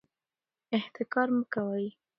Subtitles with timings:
[0.77, 1.85] احتکار مه کوئ.